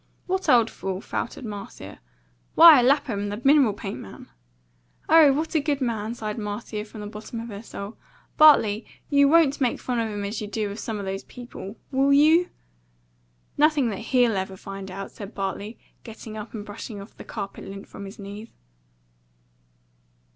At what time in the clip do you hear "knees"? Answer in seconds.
18.17-18.49